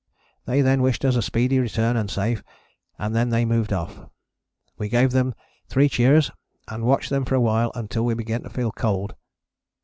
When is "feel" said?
8.49-8.71